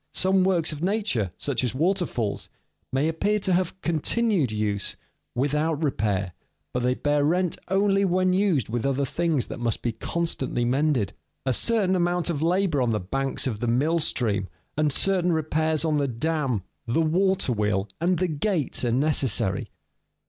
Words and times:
Some 0.15 0.43
works 0.43 0.71
of 0.71 0.81
nature, 0.81 1.31
such 1.37 1.63
as 1.63 1.75
waterfalls, 1.75 2.49
may 2.91 3.07
appear 3.07 3.37
to 3.37 3.53
have 3.53 3.69
a 3.69 3.73
continued 3.87 4.51
use 4.51 4.95
without 5.35 5.83
repair, 5.83 6.33
but 6.73 6.81
they 6.81 6.95
bear 6.95 7.23
rent 7.23 7.55
only 7.67 8.03
when 8.03 8.33
used 8.33 8.67
with 8.67 8.83
other 8.83 9.05
things 9.05 9.45
that 9.45 9.59
must 9.59 9.83
be 9.83 9.91
constantly 9.91 10.65
mended. 10.65 11.13
A 11.45 11.53
certain 11.53 11.95
amount 11.95 12.31
of 12.31 12.41
labor 12.41 12.81
on 12.81 12.89
the 12.89 12.99
banks 12.99 13.45
of 13.45 13.59
the 13.59 13.67
mill 13.67 13.99
stream, 13.99 14.47
and 14.75 14.91
certain 14.91 15.33
repairs 15.33 15.85
on 15.85 15.97
the 15.97 16.07
dam, 16.07 16.63
the 16.87 17.01
water 17.03 17.53
wheel, 17.53 17.87
and 17.99 18.17
the 18.17 18.27
gates 18.27 18.83
are 18.83 18.91
necessary. 18.91 19.69